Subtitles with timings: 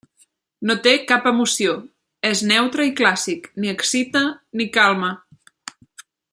[0.69, 1.75] No té cap emoció,
[2.31, 4.25] és neutre i clàssic, ni excita
[4.61, 5.15] ni calma.